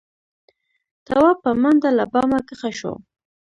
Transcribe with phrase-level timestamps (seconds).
[1.05, 2.93] تواب په منډه له بامه کښه شو.